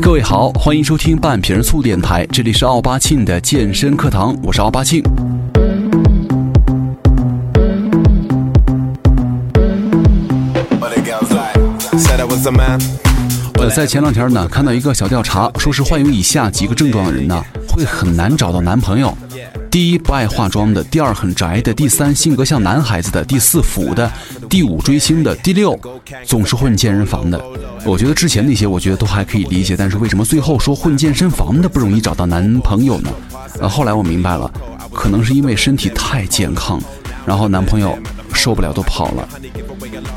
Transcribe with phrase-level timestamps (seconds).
[0.00, 5.02] 各位好，欢迎收听半瓶醋电台，这里是奥巴庆的健身课堂，我是奥巴庆。
[13.60, 19.16] 呃，在前两天呢，看到一个小调查，说是患有以下几个症状的人呢，会很难找到男朋友。
[19.70, 24.08] 第一，不爱化妆的；第二，很宅的；第三，性格像男孩子的；第四，腐的；
[24.48, 25.78] 第五，追星的；第六，
[26.24, 27.40] 总是混健身房的。
[27.84, 33.10] 我觉得之前那些，我觉得都还可以理解，但是为什么最后说混健身房的不容易找到男朋友呢？
[33.60, 34.50] 呃，后来我明白了，
[34.92, 36.80] 可能是因为身体太健康，
[37.26, 37.96] 然后男朋友
[38.32, 39.28] 受不了都跑了。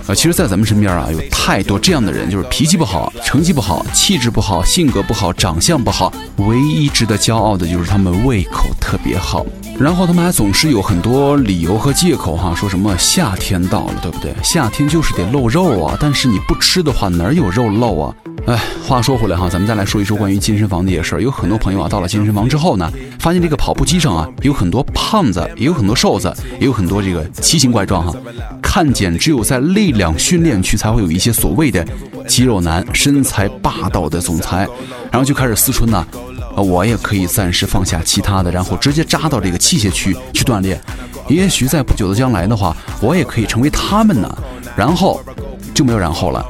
[0.08, 9.45] 呃，其实，在咱们身边啊，有太多这样的人，就是脾气不好，成绩不好，气质不好，性格不好，长相不好，唯一值得骄傲的就是他们胃口特别好。
[9.81, 14.31] 然后他们还总是有很多理由和借口哈，说什么夏天到了，对不对？
[14.44, 18.16] 夏天就是得露肉啊，但是你不吃的话，哪有肉露啊？
[18.45, 21.22] 哎，话说回来哈，咱们再来说一说关于健身房的些事儿。
[21.22, 28.14] 有很多朋友啊，到了健身房之后呢，发现这个跑步机上啊，有很多胖子，也有很多瘦子，也有很多这个奇形怪状哈。
[28.61, 31.83] 看见只有在力量训练区才会有一些所谓的
[32.27, 34.67] 肌肉男、身材霸道的总裁，
[35.11, 36.05] 然后就开始思春呢。
[36.55, 40.80] 我也可以暂时放下其他的，然后直接扎到这个器械区去锻炼。
[41.27, 44.30] 也许在不久的将来的话，我也可以成为他们呢。
[44.75, 45.21] 然后
[45.73, 46.45] 就没有然后了。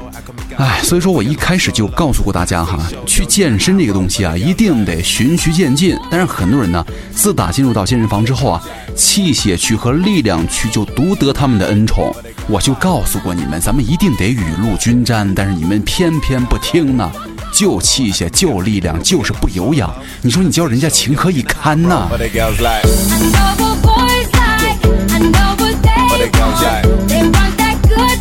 [0.57, 5.97] 哎，所以说我一开始就告诉过大家哈，去健身这个东西啊，一定得循序渐进。
[6.09, 8.61] 但是很多人呢，自打进入到健身房之后啊，
[8.95, 12.13] 器械区和力量区就独得他们的恩宠。
[12.47, 17.11] 我就告诉过你们，咱们一定得雨露均沾，但是你们偏偏不听呢。
[17.51, 19.93] 旧器械、旧力量，就是不有氧。
[20.21, 22.09] 你说你教人家情何以堪呢？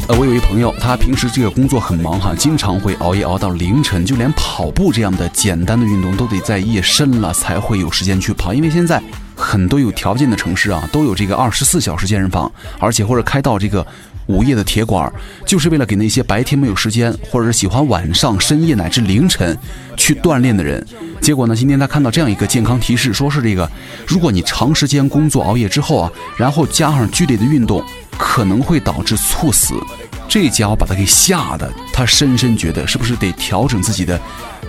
[0.09, 8.53] 呃，我有一朋友，他平时这个工作很忙哈，经常会熬夜熬到凌晨，就连跑步这样的简单的运动都得在夜深了才会有时间去跑。
[8.53, 9.01] 因为现在
[9.37, 12.51] 很多有条件的城市啊，都有这个二十四小时健身房，
[12.81, 13.87] 而且或者开到这个。
[14.31, 15.13] 午夜的铁管，
[15.45, 19.57] 就是为了给那些白天没有时间，或者是喜欢晚上、深夜乃至凌晨
[19.97, 20.87] 去锻炼的人。
[21.21, 23.69] 结果呢，今天他看到这样一个健康提示，说是这个：
[24.07, 27.85] 如果你长时间工作熬夜之后啊，然后加上剧烈的运动，
[28.17, 29.75] 可能会导致猝死。
[30.29, 34.19] 这家伙把他给吓得，他深深觉得是不是得调整自己的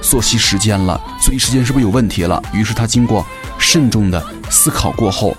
[0.01, 0.99] 作息时间了？
[1.21, 2.41] 作息时间是不是有问题了？
[2.51, 3.23] 于是他经过
[3.59, 5.37] 慎重的思考过后，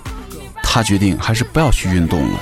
[0.63, 2.39] 他决定还是不要去运动了。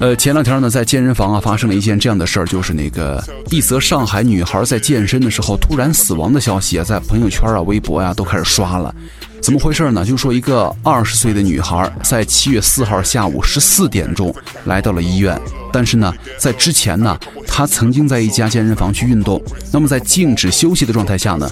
[0.00, 8.92] 呃，前两天呢，在健身房啊，发生了一件这样的事儿，就是那个一则上海女孩在健身的时候突然死亡的消息啊，在朋友圈啊、微博呀都开始刷了。
[9.40, 10.04] 怎么回事呢？
[10.04, 14.34] 就说一个二十岁的女孩在七月四号下午十四点钟
[14.64, 15.40] 来到了医院，
[15.72, 19.40] 但是呢，在之前呢，她曾经在一家健身房去运动，
[19.72, 21.48] 那么在静止休息的状态下呢。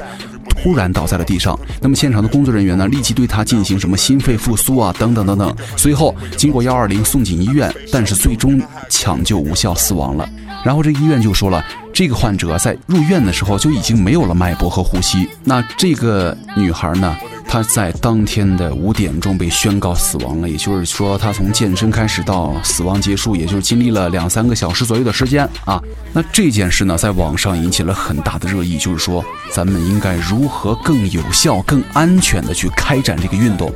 [0.63, 5.55] 忽然倒在了地上，那么现场的工作人员呢，立即对他进行什么心肺复苏啊，等等等等。
[5.77, 10.29] 随后经过幺二零送进医院，但是最终抢救无效死亡了。
[10.65, 15.29] 然后这医院就说了，这个患者在入院的时候就已经没有了脉搏和呼吸。
[15.43, 17.17] 那这个女孩呢？
[17.53, 25.79] 他在当天的五点钟被宣告死亡了，也就是说，他从健身开始到死亡结束，也就是经历了两三个小时左右的时间啊。
[26.15, 33.71] 那这件事呢，在网上引起了很大的热议，就是说，咱们应该如何更有效、更安全的去开展这个运动。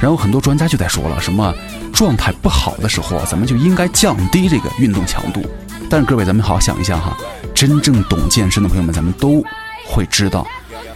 [0.00, 1.54] 然后很多专家就在说了，什么
[1.92, 5.44] 状态不好的时候，咱们就应该降低这个运动强度。
[5.90, 7.14] 但是各位，咱们好好想一下哈，
[7.54, 9.44] 真正懂健身的朋友们，咱们都
[9.86, 10.46] 会知道。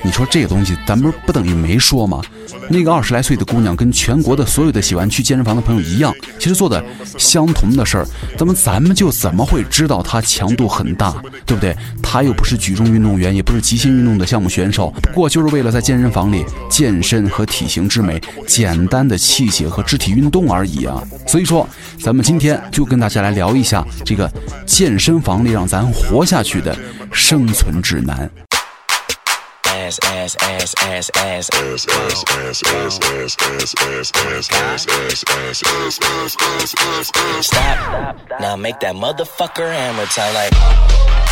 [0.04, 2.20] 你说这个东西，咱不是不等于没说吗？
[2.68, 6.82] 那个二十来岁的姑娘跟全国的所有的喜欢去健身房的朋友一样，其实做的
[7.18, 11.14] 相同的事儿，怎么咱们就怎么会知道她强度很大，
[11.46, 11.76] 对不对？
[12.02, 21.02] 她又不是举重运动员，也不是极限运动的项目选手，不过就是为了在健身房里健身和体型之美，简单的器械和肢体运动而已啊。
[21.26, 21.68] 所以说，
[22.00, 24.30] 咱们今天就跟大家来聊一下这个
[24.66, 26.76] 健身房里让咱活下去的
[27.12, 28.30] 生存指南。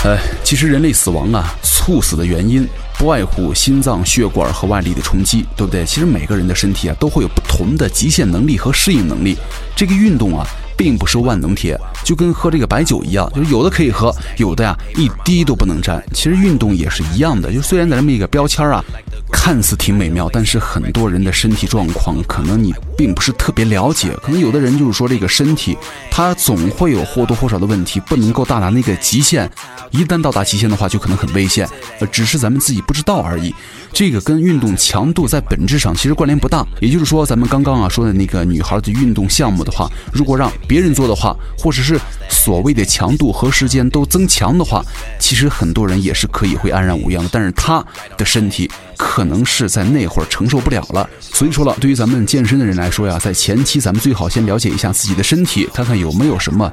[0.02, 2.67] 呃，其实人类死亡啊，猝死的原因
[2.99, 5.85] 不外乎心脏、血管和外力的冲击，对不对？
[5.85, 9.37] 其实每个人的身体啊，都会有不同的极限能力和适应能力。
[9.76, 10.46] 这个运动啊。
[10.81, 16.02] 并不是万能铁，就跟喝这个白酒一样，就是有的可以喝，有的呀一滴都不能沾。
[16.12, 18.85] 其实运动也是一样的，就虽然在这么一个标签啊，
[19.32, 24.14] 看似挺美妙，但是很多人的身体状况可能你并不是特别了解。
[24.23, 25.75] 可能有的人就是说，这个身体
[26.11, 29.50] 它总会有或多或少的问题，不能够到达那个极限。
[29.91, 31.67] 一旦到达极限的话，就可能很危险。
[31.99, 33.55] 呃，只是咱们自己不知道而已。
[33.91, 36.62] 这个跟运动强度在本质上其实关联不大。
[36.79, 41.99] 也就是说，咱们刚刚啊说的那个女孩的运动项目的话，如果让别人做的话，或者是
[42.29, 44.85] 所谓的强度和时间都增强的话，
[45.19, 47.31] 其实很多人也是可以会安然无恙的。
[47.32, 47.82] 但是她
[48.19, 48.70] 的身体
[49.00, 51.08] 可能是在那会儿承受不了了。
[51.19, 56.70] 所以说了，对于咱们健身的人来说呀，在前期咱们最好先了解一下自己的身体，看看有没有什么。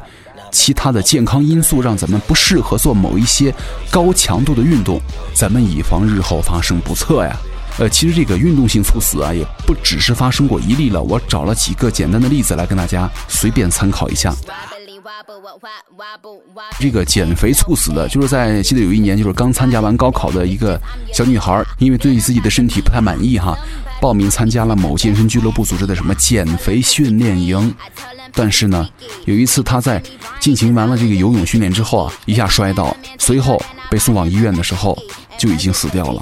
[0.52, 3.54] 其他的健康因素让咱们不适合做某一些
[3.90, 5.00] 高强度的运动，
[5.34, 7.34] 咱们以防日后发生不测呀。
[7.80, 11.02] 呃，其实这个运动性猝死啊，也不只是发生过一例了。
[11.02, 14.36] 我找了几个简单的例子来跟大家随便参考一下。
[16.80, 20.80] 这个减肥猝死的，就是在记得有一年，就是刚参加完高考的一个
[21.14, 23.58] 小女孩，因为对自己的身体不太满意哈，
[24.02, 27.74] 报名参加了某健身俱乐部组织的什么减肥训练营。
[28.34, 28.88] 但是呢，
[29.26, 30.02] 有一次她在
[30.40, 33.60] 进行完了这个游泳训练之后啊，一下摔倒，随后
[33.90, 34.98] 被送往医院的时候
[35.38, 36.22] 就已经死掉了。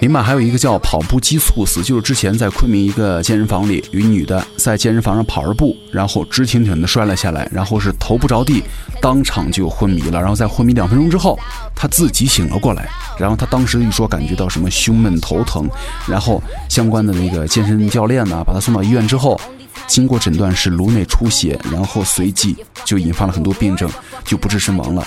[0.00, 8.62] 另外还有一个叫跑步机猝死，就是之前在昆明一个健身房里，有一女的在健身房上跑着步，然后直挺挺的摔了下来，然后是头不着地，
[9.00, 10.20] 当场就昏迷了。
[10.20, 11.38] 然后在昏迷两分钟之后，
[11.74, 12.88] 她自己醒了过来。
[13.18, 15.68] 然后她当时一说感觉到什么胸闷头疼，
[16.06, 19.40] 然后相关的那个健身教练呢，把她送到医院之后。
[19.86, 23.88] 经过诊断是颅内出血，然后随即就引发了很多病症，
[24.24, 25.06] 就不治身亡了。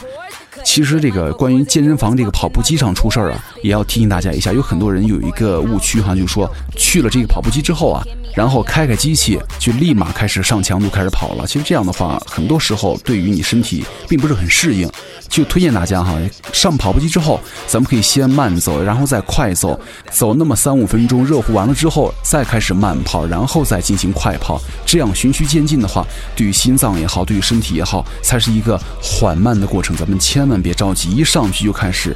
[0.64, 8.04] 其实这个关于健身房这个跑步机上出事儿啊，也要提醒大家一下，有很多人有一个误区哈，就是说去了这个跑步机之后啊，
[8.36, 11.48] 然后开开机器就立马开始上强度开始跑了。
[11.48, 14.90] 其实这样的话，很多时候对于你身体并不是很适应。
[15.28, 16.18] 就推荐大家哈，
[16.52, 19.80] 上跑步机之后，咱们可以先慢走，然后再快走，
[20.10, 26.04] 走那么三五分钟，热乎完了之后再开始慢跑，然后再进行快跑，这样循序渐进的话，
[26.36, 29.96] 对于心脏也好，对于身体也好，才是一个缓慢的过程。
[29.96, 32.16] 咱们千万别着急，一上去就开始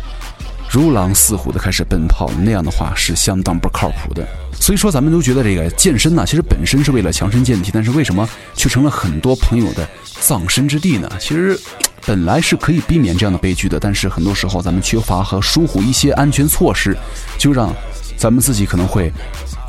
[0.70, 4.28] 如狼似虎的开始奔跑，那样的话是相当不靠谱的。
[4.60, 9.88] 所以说，咱们都觉得这个健身呢，其实本身是为了强身健体，但是为什么却成了很多朋友的
[10.20, 11.10] 葬身之地呢？
[11.20, 11.60] 其实。
[12.06, 16.94] 本来是可以避免这样的悲剧的，但是很多时候咱们缺乏和疏忽一些安全措施，
[17.38, 17.74] 就让
[18.18, 19.10] 咱们自己可能会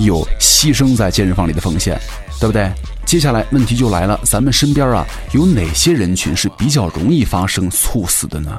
[0.00, 1.96] 有牺牲在健身房里的风险，
[2.40, 2.70] 对不对？
[3.04, 8.58] 接下来问题就来了，咱们身边啊有哪些人群是比较容易发生猝死的呢？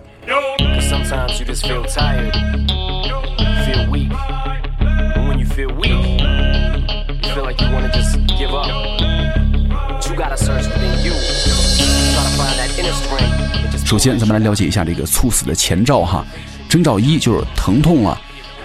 [13.86, 16.26] 首先，咱们来了解一下这个猝死的前兆哈。
[16.68, 18.20] 征兆一就是疼痛啊，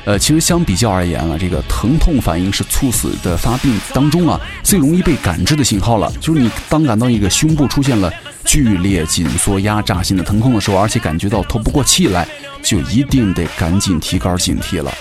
[0.05, 6.11] 呃，其实相比较而言啊，这个疼痛反应是猝死的发病当中啊最容易被感知的信号了。
[6.21, 8.13] 就是你当感到一个胸部出现了
[8.45, 12.27] 剧烈紧缩、压榨性的疼痛的时候，而且感觉到透不过气来，
[12.63, 14.93] 就一定得赶紧提高警惕了。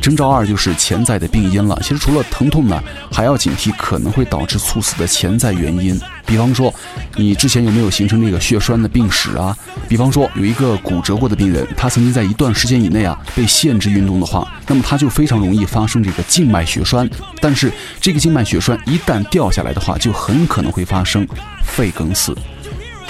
[0.00, 1.78] 征兆二就是潜在的病因了。
[1.82, 6.00] 其实除了疼痛呢，还要警惕可能会导致猝死的潜在原因。
[6.24, 6.72] 比方说，
[7.16, 9.56] 你之前有没有形成这个血栓的病史啊？
[9.88, 17.08] 比方说，有一个骨折过的病人，他曾经在一段时间以内啊被限制运动的话，那么他就非常容易发生这个静脉血栓。
[17.40, 21.26] 但是这个静脉血栓一旦掉下来的话，就很可能会发生
[21.64, 22.34] 肺梗死。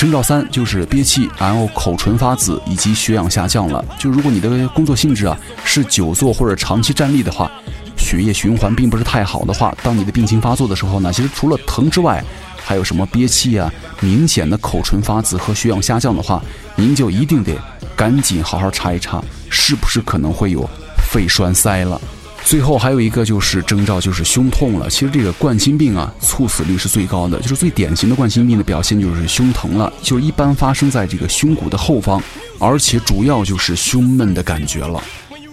[0.02, 3.84] 征兆三就是憋气，然后口唇发紫，以及血氧下降了。
[4.00, 7.48] 就如果你的工作性质啊是久坐或者长期站立的话，
[7.96, 12.20] 血液循环并不是太好的话，当你的病情发作的时候呢，其实除了疼之外，
[12.56, 16.42] 还有什么憋气啊、明显的口唇发紫和血氧下降的话，
[16.74, 17.56] 您就一定得
[17.94, 20.68] 赶紧好好查一查，是不是可能会有
[21.12, 22.00] 肺栓塞了。
[22.44, 24.90] 最后还有一个就是征兆，就是胸痛了。
[24.90, 32.22] 其实这个冠心病啊，猝死率是最高的，就是最典型的冠心病的表现就是胸疼了，就一般发生在这个胸骨的后方，
[32.58, 35.02] 而且主要就是胸闷的感觉了。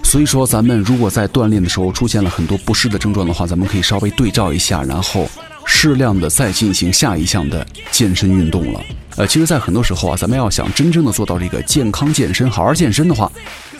[0.03, 5.29] 所以说，咱们如果在锻炼的时候出现了很多不适的症状的话，咱们可以稍微对照一下，然后
[5.65, 8.81] 适量的再进行下一项的健身运动了。
[9.15, 13.31] 呃，其实，在很多时候啊，咱们要想真正的做到这个健康健身、好好健身的话。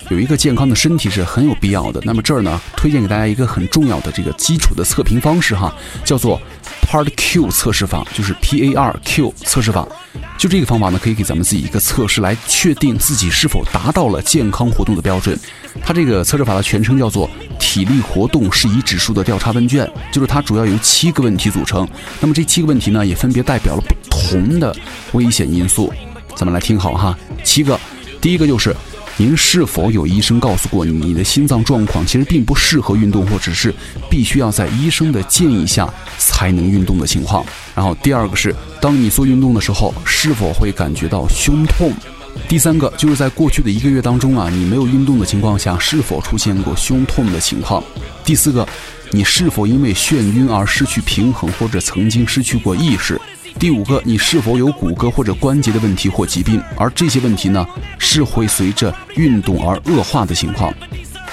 [0.10, 2.02] 有一个健康的身体是很有必要的。
[2.04, 5.74] 那么这儿呢，推荐给大家一个很重要的这个基础的测评方式哈，
[6.04, 6.42] 叫做
[6.86, 9.88] Part Q 测试法，就是 P A R Q 测试法。
[10.38, 15.38] 就这个方法呢，可以给咱们自己一个测试，来确定自己是否达到了健康活动的标准。
[15.86, 21.88] 它这个测试法的全称叫做体力活动适宜指数的调查问卷，就是它主要由七个问题组成。
[22.20, 24.76] 那么这七个问题呢，也分别代表了不同的
[25.12, 25.94] 危险因素。
[26.36, 27.80] 咱们来听好哈，七个，
[28.20, 28.76] 第一个就是。
[29.20, 33.76] 您是否有医生告诉过你，你的心脏状况其实并不适合运动，或者是
[34.10, 37.46] 必须要在医生的建议下才能运动的情况？
[37.76, 41.92] 然后第二个是，当你做运动的时候，是否会感觉到胸痛？
[42.48, 47.84] 第三个就是在过去的一个月当中啊，你没有运动的情况下，是否出现过胸痛的情况？
[48.24, 48.66] 第四个，
[49.12, 53.20] 你是否因为眩晕而失去平衡，或者曾经失去过意识？
[53.60, 56.64] 第五个，你是否有骨骼或者关节的问题或疾病？
[56.78, 60.74] 而这些问题呢，是会随着运动而恶化的情况。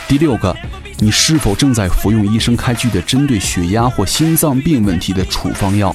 [0.09, 0.53] 第六个，
[0.99, 5.95] 你是否正在服用医生开具的针对血压或心脏病问题的处方药？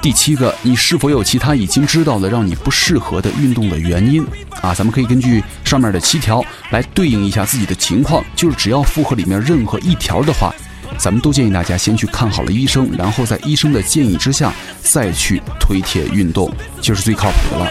[0.00, 4.24] 第七个，你是否有其他已经知道的让你不适合的运动的原因？
[4.62, 6.40] 啊，咱们可以根据上面的七条
[6.70, 10.54] 来对应一下自己的情况，就是只要符合里面任何一条的话，
[10.98, 17.70] 咱们都建议大家先去看好了医生，然后在医生的建议之下再去推铁运动，就是最靠谱的了。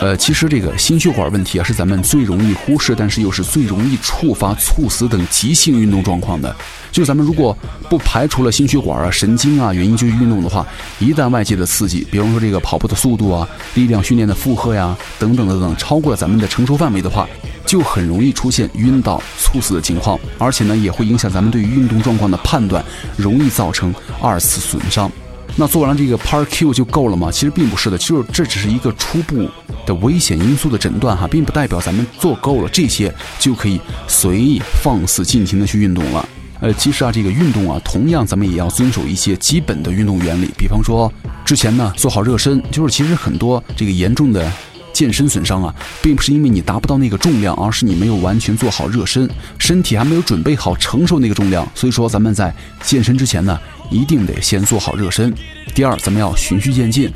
[0.00, 6.56] 呃，其实这个心血管问题啊，是咱们最容易忽视，但是又是最容易触发猝死等急性运动状况的。
[6.90, 7.56] 就咱们如果
[7.90, 10.66] 不排除了心血管啊、神经啊原因就去运动的话，
[11.00, 17.28] 一旦外界的刺激，比方说这个跑步的速度啊、力量训练的负荷呀等等等等，超过了咱们的承受范围的话，
[17.66, 22.82] 就很容易出现晕倒、猝死的情况，而且呢，也会影响咱们对于运动状况的判断，
[23.18, 25.12] 容易造成二次损伤。
[25.56, 27.30] 那做完这个 Part Q 就够了吗？
[27.30, 29.46] 其实并不是的，就是这只是一个初步
[29.84, 33.78] 的危险因素的诊断哈，并不代表咱们做够了这些就可以
[34.08, 36.26] 随意放肆尽情的去运动了。
[36.60, 41.12] 呃，其实啊，这个运动啊，同样咱们也要遵守一些基本的运动原理，比方说
[41.44, 44.50] 之前呢做好热身，就是其实很多这个严重的
[44.94, 49.28] 健身损伤啊，并不是因为你达不到那个重量，而是你没有完全做好热身，
[49.58, 51.68] 身体还没有准备好承受那个重量。
[51.74, 53.58] 所以说咱们在健身之前呢。
[53.90, 55.34] 一定得先做好热身。
[55.74, 57.12] 第二，咱们要循序渐进。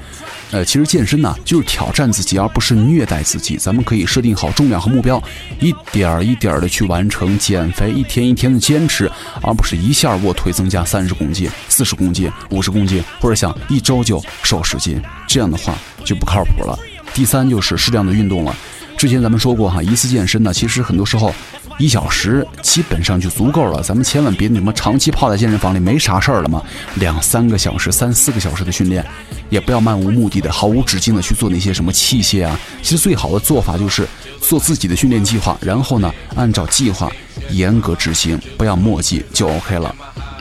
[0.50, 3.56] 呃，其实健身呢，就是挑战自己，而不是虐待自己。
[3.56, 5.20] 咱们可以设定好重量和目标，
[5.58, 9.10] 一点儿一点儿的去完成减肥，一天一天的坚持，
[9.42, 16.78] 而不是一下卧推增加三十公斤、四十公斤、五十公斤，或者想一周就瘦十斤，这样的话就不靠谱了。
[17.12, 18.54] 第三，就是适量的运动了。
[18.96, 21.34] 之前咱们说过哈，一次健身呢，其实很多时候。
[21.78, 26.62] 一小时基本上就足够了，咱们千万别那什么长期泡在健身房里没啥事儿了嘛。
[26.96, 29.04] 两三个小时、三四个小时的训练，
[29.50, 32.58] 也不要漫无目的的、毫无止境的去做那些什么器械啊。
[32.82, 34.06] 其实最好的做法就是
[34.40, 37.10] 做自己的训练计划，然后呢按照计划
[37.50, 39.94] 严格执行，不要墨迹就 OK 了。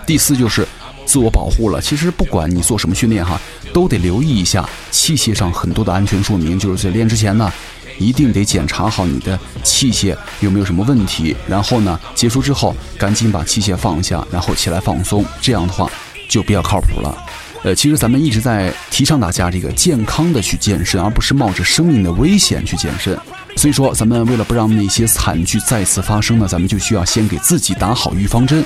[0.05, 0.67] 第四就是
[1.05, 1.81] 自我保护了。
[1.81, 3.39] 其实不管你做什么训练哈，
[3.73, 7.51] 都得留意一下器械上很多的安全说明，就是在练之前呢。
[7.99, 15.87] 一定得检查好你的器械有没有什么问题，然后呢，结束之后赶紧把器械放下，然后起来放松，这样的话
[16.27, 17.15] 就比较靠谱了。
[17.61, 23.15] 呃，其实咱们一直在提倡大家这个健康的去健身，而不是冒着生命的危险去健身。
[23.55, 28.65] 所以说，咱们为了不让那些惨剧再次发生呢，咱们就需要先给自己打好预防针。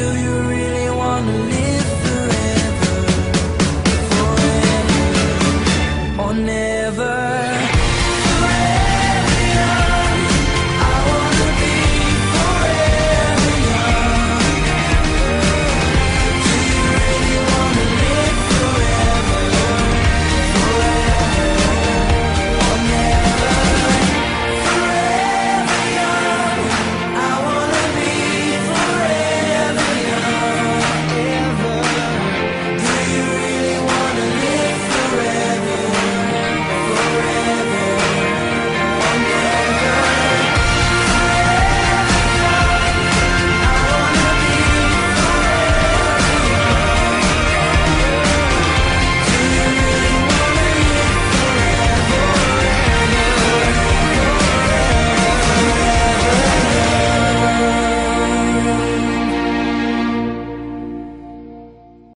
[0.00, 1.99] Do you really wanna live?